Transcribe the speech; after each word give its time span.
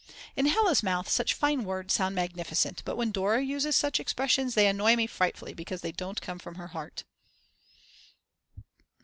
In 0.35 0.47
Hella's 0.47 0.81
mouth 0.81 1.07
such 1.07 1.35
fine 1.35 1.63
words 1.63 1.93
sound 1.93 2.15
magnificent, 2.15 2.81
but 2.85 2.95
when 2.95 3.11
Dora 3.11 3.39
uses 3.43 3.75
such 3.75 3.99
expressions 3.99 4.55
they 4.55 4.65
annoy 4.65 4.95
me 4.95 5.05
frightfully 5.05 5.53
because 5.53 5.81
they 5.81 5.91
don't 5.91 6.19
come 6.21 6.39
from 6.39 6.55
her 6.55 6.69
heart. 6.69 7.03